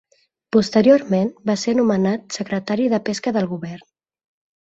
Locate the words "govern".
3.55-3.87